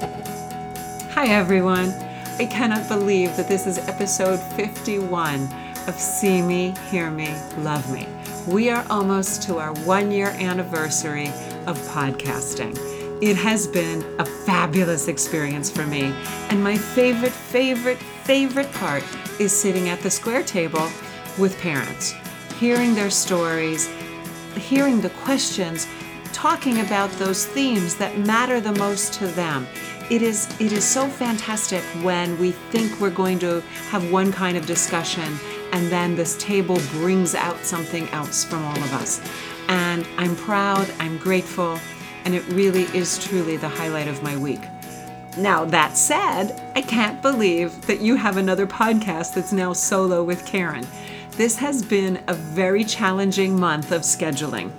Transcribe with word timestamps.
Hi, 0.00 1.28
everyone. 1.28 1.90
I 2.38 2.46
cannot 2.50 2.88
believe 2.88 3.36
that 3.36 3.46
this 3.46 3.64
is 3.64 3.78
episode 3.78 4.40
51 4.40 5.48
of 5.86 5.94
See 5.94 6.42
Me, 6.42 6.74
Hear 6.90 7.10
Me, 7.10 7.32
Love 7.58 7.88
Me. 7.92 8.08
We 8.48 8.70
are 8.70 8.84
almost 8.90 9.44
to 9.44 9.58
our 9.58 9.72
one 9.84 10.10
year 10.10 10.30
anniversary 10.30 11.28
of 11.66 11.78
podcasting. 11.90 12.76
It 13.22 13.36
has 13.36 13.68
been 13.68 14.04
a 14.18 14.24
fabulous 14.24 15.06
experience 15.06 15.70
for 15.70 15.86
me, 15.86 16.12
and 16.50 16.62
my 16.62 16.76
favorite, 16.76 17.32
favorite, 17.32 17.98
favorite 17.98 18.72
part 18.72 19.04
is 19.38 19.52
sitting 19.52 19.88
at 19.90 20.00
the 20.00 20.10
square 20.10 20.42
table 20.42 20.90
with 21.38 21.56
parents, 21.60 22.14
hearing 22.58 22.96
their 22.96 23.10
stories, 23.10 23.88
hearing 24.56 25.00
the 25.00 25.10
questions, 25.10 25.86
talking 26.34 26.80
about 26.80 27.08
those 27.12 27.46
themes 27.46 27.94
that 27.94 28.18
matter 28.18 28.60
the 28.60 28.72
most 28.72 29.14
to 29.14 29.26
them. 29.28 29.66
It 30.10 30.20
is 30.20 30.48
it 30.60 30.72
is 30.72 30.84
so 30.84 31.06
fantastic 31.06 31.82
when 32.02 32.36
we 32.38 32.50
think 32.50 33.00
we're 33.00 33.08
going 33.08 33.38
to 33.38 33.60
have 33.88 34.10
one 34.10 34.32
kind 34.32 34.56
of 34.56 34.66
discussion 34.66 35.38
and 35.72 35.90
then 35.90 36.16
this 36.16 36.36
table 36.36 36.78
brings 36.90 37.34
out 37.34 37.58
something 37.64 38.08
else 38.08 38.44
from 38.44 38.64
all 38.64 38.76
of 38.76 38.92
us. 38.92 39.22
And 39.68 40.06
i'm 40.18 40.34
proud 40.36 40.90
i'm 40.98 41.16
grateful 41.18 41.78
and 42.24 42.34
it 42.34 42.44
really 42.48 42.84
is 42.98 43.24
truly 43.24 43.56
the 43.56 43.68
highlight 43.68 44.08
of 44.08 44.22
my 44.22 44.36
week. 44.36 44.62
Now 45.38 45.64
that 45.66 45.96
said 45.96 46.60
i 46.74 46.82
can't 46.82 47.22
believe 47.22 47.80
that 47.86 48.00
you 48.00 48.16
have 48.16 48.36
another 48.36 48.66
podcast 48.66 49.34
that's 49.34 49.52
now 49.52 49.72
solo 49.72 50.24
with 50.24 50.44
karen. 50.44 50.86
This 51.30 51.56
has 51.56 51.80
been 51.82 52.22
a 52.26 52.34
very 52.34 52.84
challenging 52.84 53.58
month 53.58 53.92
of 53.92 54.02
scheduling 54.02 54.72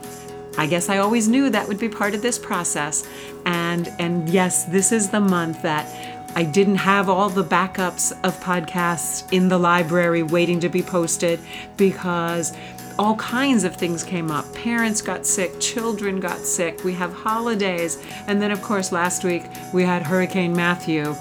I 0.58 0.68
guess 0.68 0.90
I 0.90 1.00
always 1.00 1.27
knew 1.27 1.50
that 1.50 1.68
would 1.68 1.80
be 1.80 1.90
part 1.90 2.16
of 2.16 2.22
this 2.22 2.40
process. 2.40 3.08
And 3.45 3.88
and 4.00 4.30
yes, 4.30 4.66
this 4.66 4.91
is 4.91 5.09
the 5.09 5.20
month 5.20 5.62
that 5.62 5.88
I 6.36 6.44
didn't 6.44 6.76
have 6.76 7.09
all 7.09 7.30
the 7.30 7.44
backups 7.44 8.12
of 8.23 8.38
podcasts 8.42 9.31
in 9.31 9.47
the 9.47 9.58
library 9.58 10.22
waiting 10.22 10.59
to 10.59 10.70
be 10.70 10.81
posted 10.81 11.39
because 11.78 12.52
all 12.97 13.16
kinds 13.16 13.64
of 13.64 13.75
things 13.75 14.03
came 14.03 14.31
up. 14.31 14.53
Parents 14.53 15.02
got 15.02 15.25
sick, 15.25 15.59
children 15.59 16.20
got 16.20 16.39
sick, 16.39 16.84
we 16.84 16.94
have 16.94 17.14
holidays. 17.14 18.02
And 18.28 18.42
then, 18.42 18.52
of 18.52 18.62
course, 18.62 18.92
last 18.92 19.23
week 19.23 19.44
we 19.73 19.84
had 19.84 20.03
Hurricane 20.03 20.53
Matthew 20.53 21.16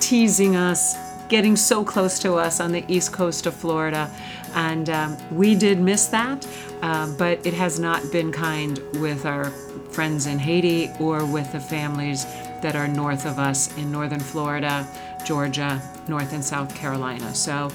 teasing 0.00 0.56
us, 0.56 0.96
getting 1.34 1.56
so 1.56 1.84
close 1.84 2.20
to 2.20 2.34
us 2.34 2.60
on 2.60 2.70
the 2.70 2.84
east 2.86 3.12
coast 3.12 3.44
of 3.44 3.52
Florida. 3.52 4.08
And 4.54 4.88
um, 4.88 5.36
we 5.36 5.56
did 5.56 5.80
miss 5.80 6.06
that, 6.06 6.46
uh, 6.80 7.12
but 7.18 7.44
it 7.44 7.52
has 7.54 7.80
not 7.80 8.00
been 8.12 8.30
kind 8.30 8.78
with 9.00 9.26
our 9.26 9.50
friends 9.90 10.28
in 10.28 10.38
Haiti 10.38 10.92
or 11.00 11.26
with 11.26 11.50
the 11.50 11.58
families 11.58 12.24
that 12.62 12.76
are 12.76 12.86
north 12.86 13.26
of 13.26 13.40
us 13.40 13.76
in 13.76 13.90
northern 13.90 14.20
Florida, 14.20 14.86
Georgia, 15.24 15.82
North 16.06 16.32
and 16.32 16.44
South 16.44 16.72
Carolina. 16.72 17.34
So 17.34 17.68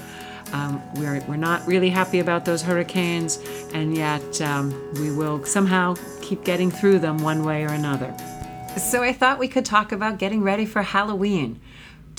um, 0.54 0.80
we're, 0.94 1.22
we're 1.28 1.36
not 1.36 1.66
really 1.66 1.90
happy 1.90 2.20
about 2.20 2.46
those 2.46 2.62
hurricanes, 2.62 3.40
and 3.74 3.94
yet 3.94 4.40
um, 4.40 4.72
we 4.94 5.12
will 5.14 5.44
somehow 5.44 5.96
keep 6.22 6.44
getting 6.44 6.70
through 6.70 7.00
them 7.00 7.18
one 7.18 7.44
way 7.44 7.62
or 7.64 7.74
another. 7.74 8.16
So 8.78 9.02
I 9.02 9.12
thought 9.12 9.38
we 9.38 9.48
could 9.48 9.66
talk 9.66 9.92
about 9.92 10.16
getting 10.16 10.42
ready 10.42 10.64
for 10.64 10.80
Halloween, 10.80 11.60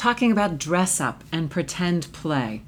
talking 0.02 0.32
about 0.32 0.58
dress 0.58 1.00
up 1.00 1.24
and 1.32 1.52
pretend 1.52 2.12
play. 2.12 2.64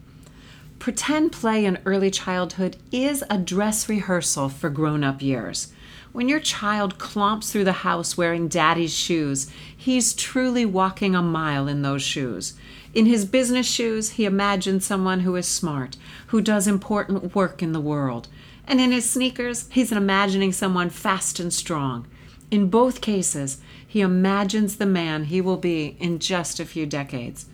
Pretend 0.77 1.31
play 1.31 1.65
in 1.65 1.79
early 1.83 2.11
childhood 2.11 2.77
is 2.91 3.23
a 3.27 3.39
dress 3.39 3.89
rehearsal 3.89 4.49
for 4.49 4.69
grown 4.69 5.03
up 5.03 5.19
years. 5.19 5.73
When 6.11 6.29
your 6.29 6.39
child 6.39 6.99
clomps 6.99 7.51
through 7.51 7.63
the 7.63 7.81
house 7.81 8.15
wearing 8.15 8.49
daddy's 8.49 8.93
shoes, 8.93 9.49
he's 9.75 10.13
truly 10.13 10.63
walking 10.63 11.15
a 11.15 11.23
mile 11.23 11.67
in 11.67 11.81
those 11.81 12.03
shoes. 12.03 12.53
In 12.93 13.07
his 13.07 13.25
business 13.25 13.65
shoes, 13.65 14.11
he 14.11 14.25
imagines 14.25 14.85
someone 14.85 15.21
who 15.21 15.35
is 15.35 15.47
smart, 15.47 15.97
who 16.27 16.39
does 16.39 16.67
important 16.67 17.33
work 17.33 17.63
in 17.63 17.71
the 17.71 17.81
world. 17.81 18.27
And 18.67 18.79
in 18.79 18.91
his 18.91 19.09
sneakers, 19.09 19.67
he's 19.71 19.91
imagining 19.91 20.53
someone 20.53 20.91
fast 20.91 21.39
and 21.39 21.51
strong. 21.51 22.05
In 22.51 22.69
both 22.69 23.01
cases, 23.01 23.59
he 23.87 24.01
imagines 24.01 24.77
the 24.77 24.85
man 24.85 25.25
he 25.25 25.41
will 25.41 25.57
be 25.57 25.95
in 25.99 26.19
just 26.19 26.59
a 26.59 26.65
few 26.65 26.85
decades. 26.85 27.47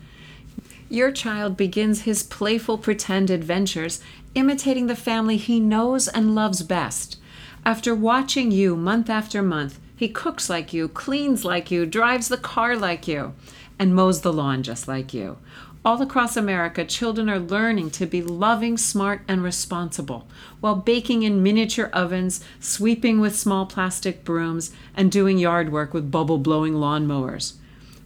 Your 0.88 1.12
child 1.12 1.56
begins 1.56 2.02
his 2.02 2.22
playful 2.22 2.76
pretend 2.76 3.30
adventures 3.30 4.00
imitating 4.34 4.86
the 4.86 4.96
family 4.96 5.36
he 5.36 5.60
knows 5.60 6.08
and 6.08 6.34
loves 6.34 6.62
best. 6.62 7.16
After 7.64 7.94
watching 7.94 8.50
you 8.50 8.76
month 8.76 9.10
after 9.10 9.42
month, 9.42 9.78
he 9.94 10.08
cooks 10.08 10.48
like 10.48 10.72
you, 10.72 10.88
cleans 10.88 11.44
like 11.44 11.70
you, 11.70 11.84
drives 11.86 12.28
the 12.28 12.38
car 12.38 12.76
like 12.76 13.06
you, 13.06 13.34
and 13.78 13.94
mows 13.94 14.22
the 14.22 14.32
lawn 14.32 14.62
just 14.62 14.88
like 14.88 15.12
you. 15.12 15.36
All 15.82 16.02
across 16.02 16.36
America, 16.36 16.84
children 16.84 17.30
are 17.30 17.38
learning 17.38 17.90
to 17.92 18.04
be 18.04 18.20
loving, 18.20 18.76
smart, 18.76 19.22
and 19.26 19.42
responsible 19.42 20.28
while 20.60 20.74
baking 20.74 21.22
in 21.22 21.42
miniature 21.42 21.88
ovens, 21.94 22.44
sweeping 22.60 23.18
with 23.18 23.34
small 23.34 23.64
plastic 23.64 24.22
brooms, 24.22 24.72
and 24.94 25.10
doing 25.10 25.38
yard 25.38 25.72
work 25.72 25.94
with 25.94 26.10
bubble 26.10 26.36
blowing 26.36 26.74
lawnmowers. 26.74 27.54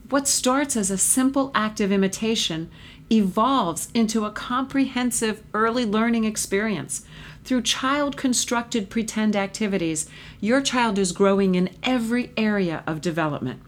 What 0.09 0.29
starts 0.29 0.77
as 0.77 0.89
a 0.89 0.99
simple 0.99 1.51
act 1.53 1.81
of 1.81 1.91
imitation 1.91 2.71
evolves 3.11 3.89
into 3.93 4.25
a 4.25 4.31
comprehensive 4.31 5.43
early 5.53 5.85
learning 5.85 6.25
experience. 6.25 7.05
Through 7.43 7.63
child 7.63 8.17
constructed 8.17 8.89
pretend 8.89 9.35
activities, 9.35 10.09
your 10.41 10.61
child 10.61 10.97
is 10.97 11.11
growing 11.11 11.57
in 11.57 11.71
every 11.83 12.31
area 12.37 12.85
of 12.87 13.01
development. 13.01 13.61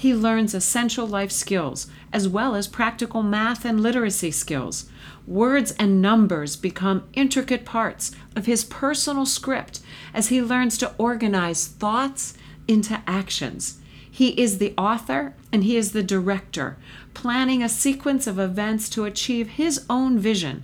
He 0.00 0.14
learns 0.14 0.54
essential 0.54 1.06
life 1.06 1.30
skills 1.30 1.86
as 2.10 2.26
well 2.26 2.54
as 2.54 2.66
practical 2.66 3.22
math 3.22 3.66
and 3.66 3.78
literacy 3.78 4.30
skills. 4.30 4.88
Words 5.26 5.72
and 5.72 6.00
numbers 6.00 6.56
become 6.56 7.06
intricate 7.12 7.66
parts 7.66 8.10
of 8.34 8.46
his 8.46 8.64
personal 8.64 9.26
script 9.26 9.80
as 10.14 10.28
he 10.28 10.40
learns 10.40 10.78
to 10.78 10.94
organize 10.96 11.66
thoughts 11.66 12.32
into 12.66 13.02
actions. 13.06 13.78
He 14.10 14.30
is 14.40 14.56
the 14.56 14.72
author 14.78 15.34
and 15.52 15.64
he 15.64 15.76
is 15.76 15.92
the 15.92 16.02
director, 16.02 16.78
planning 17.12 17.62
a 17.62 17.68
sequence 17.68 18.26
of 18.26 18.38
events 18.38 18.88
to 18.90 19.04
achieve 19.04 19.48
his 19.48 19.84
own 19.90 20.18
vision. 20.18 20.62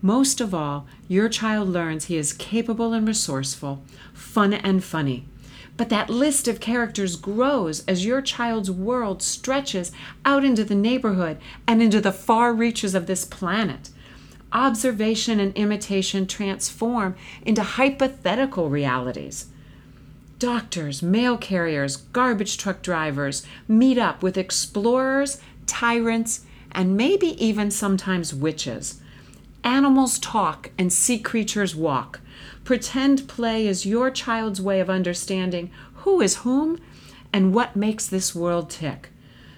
Most 0.00 0.40
of 0.40 0.54
all, 0.54 0.86
your 1.06 1.28
child 1.28 1.68
learns 1.68 2.06
he 2.06 2.16
is 2.16 2.32
capable 2.32 2.94
and 2.94 3.06
resourceful, 3.06 3.84
fun 4.14 4.54
and 4.54 4.82
funny. 4.82 5.26
But 5.80 5.88
that 5.88 6.10
list 6.10 6.46
of 6.46 6.60
characters 6.60 7.16
grows 7.16 7.86
as 7.86 8.04
your 8.04 8.20
child's 8.20 8.70
world 8.70 9.22
stretches 9.22 9.92
out 10.26 10.44
into 10.44 10.62
the 10.62 10.74
neighborhood 10.74 11.38
and 11.66 11.80
into 11.80 12.02
the 12.02 12.12
far 12.12 12.52
reaches 12.52 12.94
of 12.94 13.06
this 13.06 13.24
planet. 13.24 13.88
Observation 14.52 15.40
and 15.40 15.56
imitation 15.56 16.26
transform 16.26 17.16
into 17.46 17.62
hypothetical 17.62 18.68
realities 18.68 19.46
doctors, 20.38 21.02
mail 21.02 21.38
carriers, 21.38 21.96
garbage 21.96 22.58
truck 22.58 22.82
drivers 22.82 23.46
meet 23.66 23.96
up 23.96 24.22
with 24.22 24.36
explorers, 24.36 25.40
tyrants, 25.66 26.44
and 26.72 26.94
maybe 26.94 27.42
even 27.42 27.70
sometimes 27.70 28.34
witches. 28.34 29.00
Animals 29.64 30.18
talk 30.18 30.70
and 30.78 30.92
sea 30.92 31.18
creatures 31.18 31.76
walk. 31.76 32.20
Pretend 32.64 33.28
play 33.28 33.66
is 33.66 33.86
your 33.86 34.10
child's 34.10 34.60
way 34.60 34.80
of 34.80 34.88
understanding 34.88 35.70
who 35.94 36.20
is 36.20 36.36
whom 36.36 36.78
and 37.32 37.54
what 37.54 37.76
makes 37.76 38.06
this 38.06 38.34
world 38.34 38.70
tick. 38.70 39.10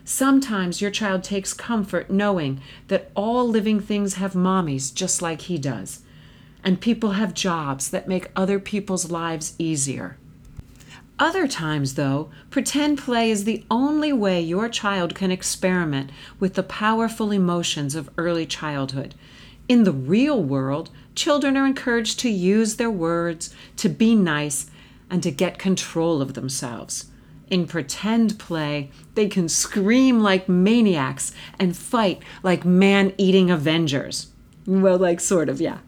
Sometimes 0.04 0.80
your 0.80 0.90
child 0.90 1.22
takes 1.22 1.54
comfort 1.54 2.10
knowing 2.10 2.60
that 2.88 3.10
all 3.14 3.48
living 3.48 3.80
things 3.80 4.14
have 4.14 4.32
mommies 4.32 4.92
just 4.92 5.22
like 5.22 5.42
he 5.42 5.58
does, 5.58 6.00
and 6.64 6.80
people 6.80 7.12
have 7.12 7.34
jobs 7.34 7.90
that 7.90 8.08
make 8.08 8.30
other 8.34 8.58
people's 8.58 9.10
lives 9.10 9.54
easier. 9.58 10.16
Other 11.18 11.46
times, 11.46 11.94
though, 11.94 12.30
pretend 12.50 12.98
play 12.98 13.30
is 13.30 13.44
the 13.44 13.64
only 13.70 14.12
way 14.12 14.40
your 14.40 14.68
child 14.68 15.14
can 15.14 15.30
experiment 15.30 16.10
with 16.40 16.54
the 16.54 16.64
powerful 16.64 17.30
emotions 17.30 17.94
of 17.94 18.10
early 18.18 18.44
childhood. 18.44 19.14
In 19.72 19.84
the 19.84 19.92
real 19.92 20.42
world, 20.42 20.90
children 21.14 21.56
are 21.56 21.64
encouraged 21.64 22.18
to 22.18 22.28
use 22.28 22.76
their 22.76 22.90
words, 22.90 23.54
to 23.78 23.88
be 23.88 24.14
nice, 24.14 24.70
and 25.08 25.22
to 25.22 25.30
get 25.30 25.58
control 25.58 26.20
of 26.20 26.34
themselves. 26.34 27.06
In 27.48 27.66
pretend 27.66 28.38
play, 28.38 28.90
they 29.14 29.28
can 29.28 29.48
scream 29.48 30.20
like 30.20 30.46
maniacs 30.46 31.32
and 31.58 31.74
fight 31.74 32.22
like 32.42 32.66
man 32.66 33.14
eating 33.16 33.50
Avengers. 33.50 34.26
Well, 34.66 34.98
like, 34.98 35.20
sort 35.20 35.48
of, 35.48 35.58
yeah. 35.58 35.78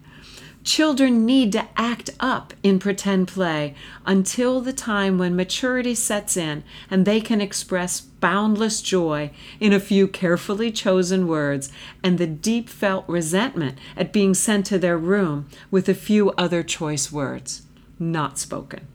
Children 0.64 1.26
need 1.26 1.52
to 1.52 1.68
act 1.76 2.08
up 2.18 2.54
in 2.62 2.78
pretend 2.78 3.28
play 3.28 3.74
until 4.06 4.62
the 4.62 4.72
time 4.72 5.18
when 5.18 5.36
maturity 5.36 5.94
sets 5.94 6.38
in 6.38 6.64
and 6.90 7.04
they 7.04 7.20
can 7.20 7.42
express 7.42 8.00
boundless 8.00 8.80
joy 8.80 9.30
in 9.60 9.74
a 9.74 9.80
few 9.80 10.08
carefully 10.08 10.72
chosen 10.72 11.28
words 11.28 11.70
and 12.02 12.16
the 12.16 12.26
deep 12.26 12.70
felt 12.70 13.06
resentment 13.06 13.76
at 13.94 14.12
being 14.12 14.32
sent 14.32 14.64
to 14.64 14.78
their 14.78 14.96
room 14.96 15.46
with 15.70 15.86
a 15.86 15.94
few 15.94 16.30
other 16.30 16.62
choice 16.62 17.12
words, 17.12 17.62
not 17.98 18.38
spoken. 18.38 18.86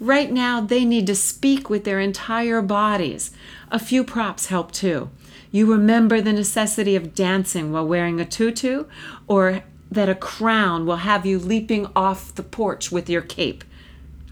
Right 0.00 0.30
now, 0.30 0.60
they 0.60 0.84
need 0.84 1.06
to 1.06 1.14
speak 1.14 1.70
with 1.70 1.84
their 1.84 2.00
entire 2.00 2.60
bodies. 2.60 3.30
A 3.70 3.78
few 3.78 4.02
props 4.02 4.46
help 4.46 4.72
too. 4.72 5.08
You 5.52 5.70
remember 5.70 6.20
the 6.20 6.32
necessity 6.32 6.96
of 6.96 7.14
dancing 7.14 7.72
while 7.72 7.86
wearing 7.86 8.20
a 8.20 8.26
tutu, 8.26 8.84
or 9.26 9.62
that 9.90 10.08
a 10.08 10.14
crown 10.14 10.86
will 10.86 10.96
have 10.96 11.24
you 11.24 11.38
leaping 11.38 11.86
off 11.94 12.34
the 12.34 12.42
porch 12.42 12.90
with 12.90 13.08
your 13.08 13.22
cape. 13.22 13.64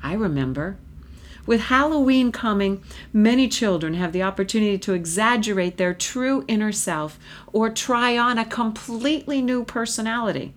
I 0.02 0.14
remember. 0.14 0.76
With 1.46 1.62
Halloween 1.62 2.32
coming, 2.32 2.82
many 3.12 3.48
children 3.48 3.94
have 3.94 4.12
the 4.12 4.22
opportunity 4.22 4.78
to 4.78 4.94
exaggerate 4.94 5.76
their 5.76 5.92
true 5.92 6.44
inner 6.48 6.72
self 6.72 7.18
or 7.52 7.68
try 7.68 8.16
on 8.16 8.38
a 8.38 8.46
completely 8.46 9.42
new 9.42 9.64
personality. 9.64 10.54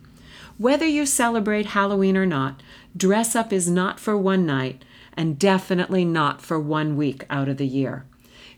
Whether 0.58 0.86
you 0.86 1.06
celebrate 1.06 1.68
Halloween 1.68 2.16
or 2.16 2.26
not, 2.26 2.64
dress 2.96 3.36
up 3.36 3.52
is 3.52 3.70
not 3.70 4.00
for 4.00 4.18
one 4.18 4.46
night 4.46 4.84
and 5.16 5.38
definitely 5.38 6.06
not 6.06 6.42
for 6.42 6.60
one 6.60 6.96
week 6.96 7.26
out 7.30 7.50
of 7.50 7.58
the 7.58 7.68
year. 7.68 8.06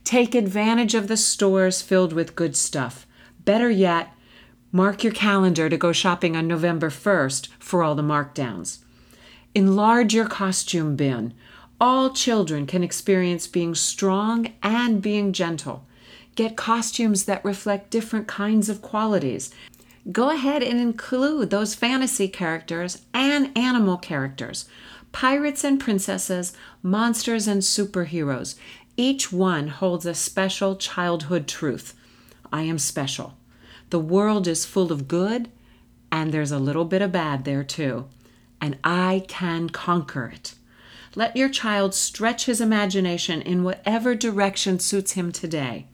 Take 0.03 0.35
advantage 0.35 0.94
of 0.94 1.07
the 1.07 1.18
stores 1.18 1.81
filled 1.81 2.13
with 2.13 2.35
good 2.35 2.56
stuff. 2.56 3.07
Better 3.44 3.69
yet, 3.69 4.13
mark 4.71 5.04
your 5.04 5.13
calendar 5.13 5.69
to 5.69 5.77
go 5.77 5.92
shopping 5.92 6.36
on 6.36 6.48
November 6.48 6.89
1st 6.89 7.48
for 7.60 7.83
all 7.83 7.95
the 7.95 8.01
markdowns. 8.01 8.80
Enlarge 9.56 10.13
your 10.13 10.27
costume 10.27 10.95
bin. 10.95 11.33
All 11.81 12.12
children 12.12 12.68
can 12.68 12.83
experience 12.83 13.48
being 13.48 13.74
strong 13.74 14.54
and 14.62 15.01
being 15.01 15.33
gentle. 15.33 15.86
Get 16.36 16.56
costumes 16.56 17.25
that 17.25 17.44
reflect 17.44 17.89
different 17.89 18.27
kinds 18.27 18.69
of 18.69 18.81
qualities. 18.81 19.51
Go 20.12 20.30
ahead 20.30 20.62
and 20.62 20.80
include 20.80 21.50
those 21.50 21.75
fantasy 21.75 22.27
characters 22.27 23.06
and 23.13 23.57
animal 23.57 23.98
characters, 23.98 24.66
pirates 25.12 25.63
and 25.63 25.80
princesses, 25.80 26.54
monsters 26.83 27.48
and 27.48 27.62
superheroes. 27.62 28.56
Each 28.95 29.31
one 29.31 29.69
holds 29.69 30.06
a 30.06 30.13
special 30.13 30.75
childhood 30.75 31.48
truth. 31.48 31.95
I 32.51 32.62
am 32.63 32.77
special. 32.77 33.38
The 33.89 34.00
world 34.00 34.47
is 34.47 34.65
full 34.65 34.91
of 34.91 35.07
good, 35.07 35.50
and 36.12 36.31
there's 36.31 36.51
a 36.51 36.59
little 36.59 36.86
bit 36.86 37.01
of 37.01 37.12
bad 37.12 37.45
there 37.45 37.63
too. 37.63 38.07
And 38.62 38.77
I 38.83 39.24
can 39.27 39.69
conquer 39.69 40.27
it. 40.27 40.53
Let 41.15 41.36
your 41.36 41.50
child 41.50 41.95
stretch 41.95 42.45
his 42.45 42.62
imagination 42.62 43.41
in 43.41 43.63
whatever 43.63 44.13
direction 44.13 44.80
suits 44.80 45.13
him 45.13 45.31
today. 45.31 45.88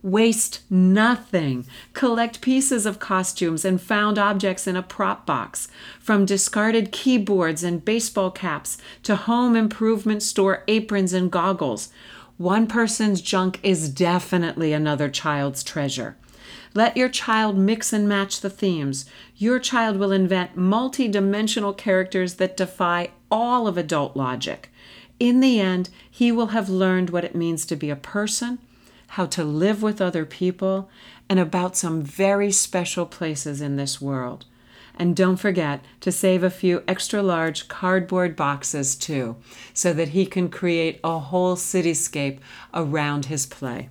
Waste 0.00 0.60
nothing. 0.70 1.66
Collect 1.92 2.40
pieces 2.40 2.84
of 2.84 2.98
costumes 2.98 3.64
and 3.64 3.80
found 3.80 4.18
objects 4.18 4.66
in 4.66 4.76
a 4.76 4.82
prop 4.82 5.24
box, 5.26 5.66
from 5.98 6.26
discarded 6.26 6.92
keyboards 6.92 7.64
and 7.64 7.84
baseball 7.84 8.30
caps 8.30 8.78
to 9.02 9.16
home 9.16 9.56
improvement 9.56 10.22
store 10.22 10.62
aprons 10.68 11.14
and 11.14 11.32
goggles. 11.32 11.88
One 12.36 12.66
person's 12.66 13.22
junk 13.22 13.58
is 13.62 13.88
definitely 13.88 14.72
another 14.72 15.08
child's 15.08 15.64
treasure. 15.64 16.16
Let 16.76 16.96
your 16.96 17.08
child 17.08 17.56
mix 17.56 17.92
and 17.92 18.08
match 18.08 18.40
the 18.40 18.50
themes. 18.50 19.06
Your 19.36 19.60
child 19.60 19.96
will 19.96 20.10
invent 20.10 20.56
multi 20.56 21.06
dimensional 21.06 21.72
characters 21.72 22.34
that 22.34 22.56
defy 22.56 23.10
all 23.30 23.68
of 23.68 23.78
adult 23.78 24.16
logic. 24.16 24.72
In 25.20 25.38
the 25.38 25.60
end, 25.60 25.90
he 26.10 26.32
will 26.32 26.48
have 26.48 26.68
learned 26.68 27.10
what 27.10 27.24
it 27.24 27.36
means 27.36 27.64
to 27.66 27.76
be 27.76 27.90
a 27.90 27.96
person, 27.96 28.58
how 29.10 29.26
to 29.26 29.44
live 29.44 29.84
with 29.84 30.00
other 30.00 30.24
people, 30.24 30.90
and 31.28 31.38
about 31.38 31.76
some 31.76 32.02
very 32.02 32.50
special 32.50 33.06
places 33.06 33.60
in 33.60 33.76
this 33.76 34.00
world. 34.00 34.44
And 34.96 35.14
don't 35.14 35.36
forget 35.36 35.84
to 36.00 36.10
save 36.10 36.42
a 36.42 36.50
few 36.50 36.82
extra 36.88 37.22
large 37.22 37.68
cardboard 37.68 38.34
boxes 38.34 38.96
too, 38.96 39.36
so 39.72 39.92
that 39.92 40.08
he 40.08 40.26
can 40.26 40.48
create 40.48 40.98
a 41.04 41.20
whole 41.20 41.54
cityscape 41.54 42.40
around 42.72 43.26
his 43.26 43.46
play. 43.46 43.90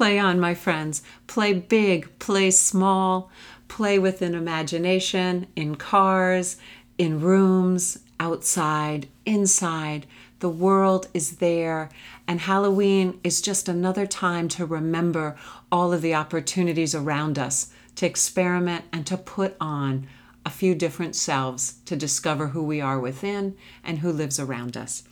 Play 0.00 0.18
on, 0.18 0.40
my 0.40 0.54
friends. 0.54 1.02
Play 1.26 1.52
big, 1.52 2.18
play 2.18 2.50
small, 2.52 3.30
play 3.68 3.98
with 3.98 4.22
an 4.22 4.34
imagination, 4.34 5.46
in 5.54 5.74
cars, 5.76 6.56
in 6.96 7.20
rooms, 7.20 7.98
outside, 8.18 9.08
inside. 9.26 10.06
The 10.38 10.48
world 10.48 11.08
is 11.12 11.36
there, 11.36 11.90
and 12.26 12.40
Halloween 12.40 13.20
is 13.22 13.42
just 13.42 13.68
another 13.68 14.06
time 14.06 14.48
to 14.48 14.64
remember 14.64 15.36
all 15.70 15.92
of 15.92 16.00
the 16.00 16.14
opportunities 16.14 16.94
around 16.94 17.38
us 17.38 17.70
to 17.96 18.06
experiment 18.06 18.86
and 18.94 19.06
to 19.06 19.18
put 19.18 19.54
on 19.60 20.06
a 20.46 20.50
few 20.50 20.74
different 20.74 21.14
selves 21.14 21.74
to 21.84 21.94
discover 21.94 22.46
who 22.46 22.62
we 22.62 22.80
are 22.80 22.98
within 22.98 23.54
and 23.84 23.98
who 23.98 24.10
lives 24.10 24.40
around 24.40 24.78
us. 24.78 25.02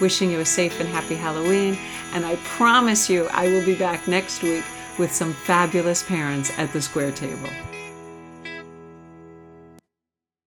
Wishing 0.00 0.30
you 0.30 0.40
a 0.40 0.44
safe 0.44 0.78
and 0.80 0.88
happy 0.88 1.16
Halloween, 1.16 1.76
and 2.12 2.24
I 2.24 2.36
promise 2.36 3.10
you 3.10 3.26
I 3.32 3.48
will 3.48 3.64
be 3.64 3.74
back 3.74 4.06
next 4.06 4.42
week 4.42 4.64
with 4.98 5.12
some 5.12 5.32
fabulous 5.32 6.02
parents 6.02 6.52
at 6.56 6.72
the 6.72 6.80
square 6.80 7.12
table. 7.12 7.50